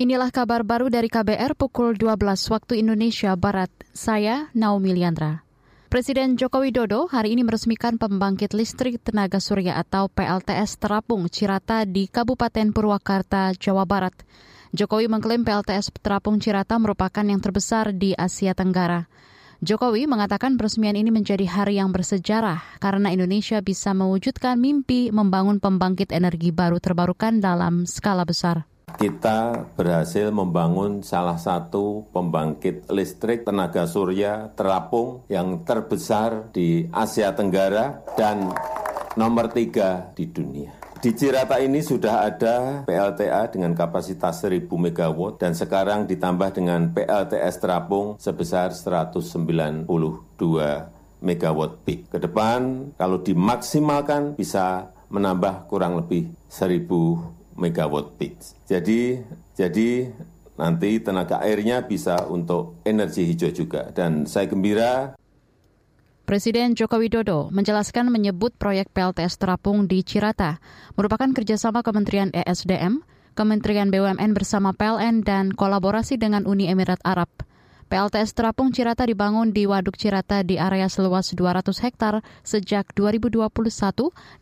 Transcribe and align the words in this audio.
Inilah 0.00 0.32
kabar 0.32 0.64
baru 0.64 0.88
dari 0.88 1.12
KBR 1.12 1.52
pukul 1.60 1.92
12 1.92 2.24
waktu 2.48 2.80
Indonesia 2.80 3.36
Barat. 3.36 3.68
Saya 3.92 4.48
Naomi 4.56 4.96
Liandra. 4.96 5.44
Presiden 5.92 6.40
Joko 6.40 6.64
Widodo 6.64 7.04
hari 7.04 7.36
ini 7.36 7.44
meresmikan 7.44 8.00
pembangkit 8.00 8.56
listrik 8.56 8.96
tenaga 9.04 9.44
surya 9.44 9.76
atau 9.76 10.08
PLTS 10.08 10.80
Terapung 10.80 11.28
Cirata 11.28 11.84
di 11.84 12.08
Kabupaten 12.08 12.72
Purwakarta, 12.72 13.52
Jawa 13.52 13.84
Barat. 13.84 14.16
Jokowi 14.72 15.12
mengklaim 15.12 15.44
PLTS 15.44 15.92
Terapung 16.00 16.40
Cirata 16.40 16.80
merupakan 16.80 17.20
yang 17.20 17.44
terbesar 17.44 17.92
di 17.92 18.16
Asia 18.16 18.56
Tenggara. 18.56 19.04
Jokowi 19.60 20.08
mengatakan 20.08 20.56
peresmian 20.56 20.96
ini 20.96 21.12
menjadi 21.12 21.44
hari 21.44 21.76
yang 21.76 21.92
bersejarah 21.92 22.80
karena 22.80 23.12
Indonesia 23.12 23.60
bisa 23.60 23.92
mewujudkan 23.92 24.56
mimpi 24.56 25.12
membangun 25.12 25.60
pembangkit 25.60 26.08
energi 26.16 26.56
baru 26.56 26.80
terbarukan 26.80 27.44
dalam 27.44 27.84
skala 27.84 28.24
besar 28.24 28.64
kita 28.96 29.70
berhasil 29.76 30.32
membangun 30.32 31.04
salah 31.04 31.36
satu 31.36 32.08
pembangkit 32.10 32.90
listrik 32.90 33.46
tenaga 33.46 33.86
surya 33.86 34.50
terapung 34.56 35.22
yang 35.30 35.62
terbesar 35.62 36.50
di 36.50 36.88
Asia 36.90 37.30
Tenggara 37.36 38.02
dan 38.18 38.50
nomor 39.14 39.52
tiga 39.52 40.10
di 40.16 40.26
dunia. 40.30 40.72
Di 41.00 41.16
Cirata 41.16 41.56
ini 41.56 41.80
sudah 41.80 42.28
ada 42.28 42.84
PLTA 42.84 43.48
dengan 43.48 43.72
kapasitas 43.72 44.44
1000 44.44 44.68
MW 44.68 45.40
dan 45.40 45.56
sekarang 45.56 46.04
ditambah 46.04 46.52
dengan 46.52 46.92
PLTS 46.92 47.56
terapung 47.56 48.20
sebesar 48.20 48.76
192 48.76 49.88
MW 51.24 51.60
peak. 51.88 52.12
Ke 52.12 52.20
depan 52.20 52.92
kalau 53.00 53.16
dimaksimalkan 53.24 54.36
bisa 54.36 54.92
menambah 55.08 55.72
kurang 55.72 56.04
lebih 56.04 56.36
1000 56.52 57.39
megawatt 57.60 58.16
peak. 58.16 58.40
Jadi, 58.64 59.20
jadi 59.54 60.08
nanti 60.56 61.00
tenaga 61.00 61.40
airnya 61.44 61.84
bisa 61.84 62.24
untuk 62.28 62.80
energi 62.88 63.28
hijau 63.28 63.52
juga. 63.52 63.92
Dan 63.92 64.24
saya 64.24 64.48
gembira 64.48 65.14
Presiden 66.30 66.78
Joko 66.78 67.02
Widodo 67.02 67.50
menjelaskan 67.50 68.06
menyebut 68.06 68.54
proyek 68.54 68.94
PLTS 68.94 69.34
Terapung 69.34 69.90
di 69.90 70.06
Cirata 70.06 70.62
merupakan 70.94 71.26
kerjasama 71.34 71.82
Kementerian 71.82 72.30
ESDM, 72.30 73.02
Kementerian 73.34 73.90
BUMN 73.90 74.30
bersama 74.30 74.70
PLN, 74.70 75.26
dan 75.26 75.50
kolaborasi 75.50 76.22
dengan 76.22 76.46
Uni 76.46 76.70
Emirat 76.70 77.02
Arab. 77.02 77.26
PLTS 77.90 78.38
Terapung 78.38 78.70
Cirata 78.70 79.02
dibangun 79.02 79.50
di 79.50 79.66
Waduk 79.66 79.98
Cirata 79.98 80.46
di 80.46 80.54
area 80.54 80.86
seluas 80.86 81.34
200 81.34 81.74
hektar 81.82 82.22
sejak 82.46 82.94
2021 82.94 83.50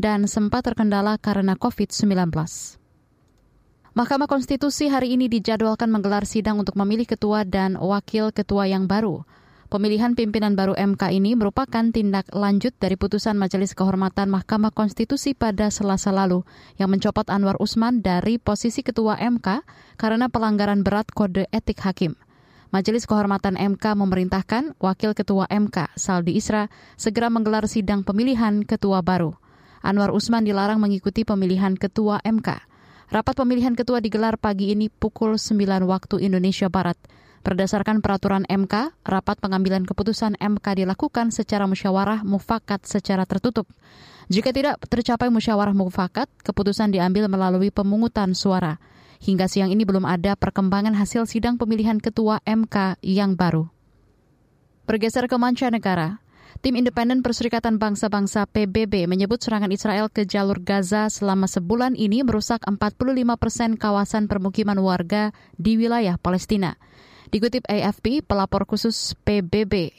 dan 0.00 0.24
sempat 0.24 0.64
terkendala 0.64 1.20
karena 1.20 1.52
COVID-19. 1.52 2.32
Mahkamah 3.94 4.26
Konstitusi 4.26 4.90
hari 4.90 5.14
ini 5.14 5.30
dijadwalkan 5.30 5.86
menggelar 5.86 6.26
sidang 6.26 6.58
untuk 6.58 6.74
memilih 6.74 7.06
ketua 7.06 7.46
dan 7.46 7.78
wakil 7.78 8.34
ketua 8.34 8.66
yang 8.66 8.90
baru. 8.90 9.22
Pemilihan 9.70 10.18
pimpinan 10.18 10.58
baru 10.58 10.74
MK 10.74 11.14
ini 11.14 11.38
merupakan 11.38 11.94
tindak 11.94 12.26
lanjut 12.34 12.74
dari 12.82 12.98
putusan 12.98 13.38
Majelis 13.38 13.70
Kehormatan 13.70 14.34
Mahkamah 14.34 14.74
Konstitusi 14.74 15.38
pada 15.38 15.70
Selasa 15.70 16.10
lalu 16.10 16.42
yang 16.74 16.90
mencopot 16.90 17.30
Anwar 17.30 17.54
Usman 17.62 18.02
dari 18.02 18.42
posisi 18.42 18.82
ketua 18.82 19.14
MK 19.14 19.62
karena 19.94 20.26
pelanggaran 20.26 20.82
berat 20.82 21.14
kode 21.14 21.46
etik 21.54 21.78
hakim. 21.86 22.18
Majelis 22.74 23.06
Kehormatan 23.06 23.54
MK 23.54 23.94
memerintahkan 23.94 24.74
Wakil 24.82 25.14
Ketua 25.14 25.46
MK, 25.46 25.94
Saldi 25.94 26.34
Isra, 26.34 26.66
segera 26.98 27.30
menggelar 27.30 27.70
sidang 27.70 28.02
pemilihan 28.02 28.66
ketua 28.66 29.06
baru. 29.06 29.38
Anwar 29.86 30.10
Usman 30.10 30.42
dilarang 30.42 30.82
mengikuti 30.82 31.22
pemilihan 31.22 31.78
ketua 31.78 32.18
MK. 32.26 32.73
Rapat 33.12 33.36
pemilihan 33.36 33.76
ketua 33.76 34.00
digelar 34.00 34.40
pagi 34.40 34.72
ini 34.72 34.88
pukul 34.88 35.36
9 35.36 35.84
waktu 35.84 36.24
Indonesia 36.24 36.72
Barat. 36.72 36.96
Berdasarkan 37.44 38.00
peraturan 38.00 38.48
MK, 38.48 38.96
rapat 39.04 39.36
pengambilan 39.36 39.84
keputusan 39.84 40.40
MK 40.40 40.64
dilakukan 40.80 41.28
secara 41.28 41.68
musyawarah 41.68 42.24
mufakat 42.24 42.88
secara 42.88 43.28
tertutup. 43.28 43.68
Jika 44.32 44.56
tidak 44.56 44.80
tercapai 44.88 45.28
musyawarah 45.28 45.76
mufakat, 45.76 46.32
keputusan 46.40 46.88
diambil 46.96 47.28
melalui 47.28 47.68
pemungutan 47.68 48.32
suara. 48.32 48.80
Hingga 49.20 49.52
siang 49.52 49.68
ini 49.68 49.84
belum 49.84 50.08
ada 50.08 50.40
perkembangan 50.40 50.96
hasil 50.96 51.28
sidang 51.28 51.60
pemilihan 51.60 52.00
ketua 52.00 52.40
MK 52.48 52.96
yang 53.04 53.36
baru. 53.36 53.68
Bergeser 54.88 55.28
ke 55.28 55.36
mancanegara, 55.36 56.23
Tim 56.64 56.80
Independen 56.80 57.20
Perserikatan 57.20 57.76
Bangsa-Bangsa 57.76 58.48
PBB 58.48 59.04
menyebut 59.04 59.36
serangan 59.36 59.68
Israel 59.68 60.08
ke 60.08 60.24
jalur 60.24 60.64
Gaza 60.64 61.12
selama 61.12 61.44
sebulan 61.44 61.92
ini 61.92 62.24
merusak 62.24 62.64
45 62.64 63.20
persen 63.36 63.76
kawasan 63.76 64.32
permukiman 64.32 64.80
warga 64.80 65.36
di 65.60 65.76
wilayah 65.76 66.16
Palestina. 66.16 66.80
Dikutip 67.28 67.68
AFP, 67.68 68.24
pelapor 68.24 68.64
khusus 68.64 69.12
PBB 69.28 69.92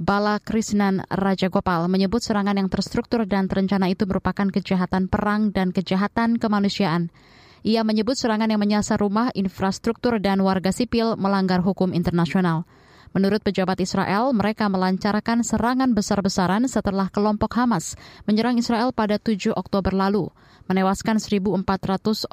Bala 0.00 0.40
Krisnan 0.40 1.04
Raja 1.12 1.52
Gopal 1.52 1.84
menyebut 1.92 2.24
serangan 2.24 2.56
yang 2.56 2.72
terstruktur 2.72 3.28
dan 3.28 3.44
terencana 3.44 3.92
itu 3.92 4.08
merupakan 4.08 4.48
kejahatan 4.48 5.12
perang 5.12 5.52
dan 5.52 5.68
kejahatan 5.68 6.40
kemanusiaan. 6.40 7.12
Ia 7.60 7.84
menyebut 7.84 8.16
serangan 8.16 8.48
yang 8.48 8.64
menyasar 8.64 9.04
rumah, 9.04 9.36
infrastruktur, 9.36 10.16
dan 10.16 10.40
warga 10.40 10.72
sipil 10.72 11.20
melanggar 11.20 11.60
hukum 11.60 11.92
internasional. 11.92 12.64
Menurut 13.14 13.46
pejabat 13.46 13.78
Israel, 13.78 14.34
mereka 14.34 14.66
melancarkan 14.66 15.46
serangan 15.46 15.94
besar-besaran 15.94 16.66
setelah 16.66 17.06
kelompok 17.14 17.54
Hamas 17.54 17.94
menyerang 18.26 18.58
Israel 18.58 18.90
pada 18.90 19.22
7 19.22 19.54
Oktober 19.54 19.94
lalu, 19.94 20.34
menewaskan 20.66 21.22
1.400 21.22 21.62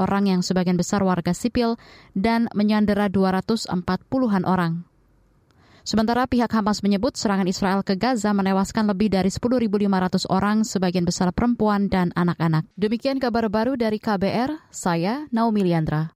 orang 0.02 0.26
yang 0.26 0.42
sebagian 0.42 0.82
besar 0.82 1.06
warga 1.06 1.38
sipil 1.38 1.78
dan 2.18 2.50
menyandera 2.58 3.14
240-an 3.14 4.42
orang. 4.42 4.82
Sementara 5.86 6.26
pihak 6.26 6.50
Hamas 6.50 6.82
menyebut 6.82 7.14
serangan 7.14 7.46
Israel 7.46 7.86
ke 7.86 7.94
Gaza 7.94 8.34
menewaskan 8.34 8.90
lebih 8.90 9.14
dari 9.14 9.30
10.500 9.30 10.34
orang, 10.34 10.66
sebagian 10.66 11.06
besar 11.06 11.30
perempuan 11.30 11.94
dan 11.94 12.10
anak-anak. 12.18 12.66
Demikian 12.74 13.22
kabar 13.22 13.54
baru 13.54 13.78
dari 13.78 14.02
KBR, 14.02 14.66
saya 14.74 15.30
Naomi 15.30 15.62
Liandra. 15.62 16.10